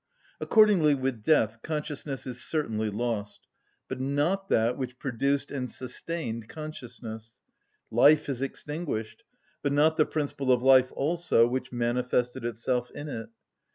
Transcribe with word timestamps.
Accordingly 0.39 0.95
with 0.95 1.21
death 1.21 1.61
consciousness 1.61 2.25
is 2.25 2.43
certainly 2.43 2.89
lost, 2.89 3.41
but 3.87 3.99
not 4.01 4.49
that 4.49 4.75
which 4.75 4.97
produced 4.97 5.51
and 5.51 5.69
sustained 5.69 6.49
consciousness; 6.49 7.37
life 7.91 8.27
is 8.27 8.41
extinguished, 8.41 9.23
but 9.61 9.71
not 9.71 9.97
the 9.97 10.07
principle 10.07 10.51
of 10.51 10.63
life 10.63 10.91
also, 10.95 11.47
which 11.47 11.71
manifested 11.71 12.43
itself 12.43 12.89
in 12.89 13.09
it. 13.09 13.29